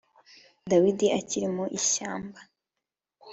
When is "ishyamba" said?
1.79-2.39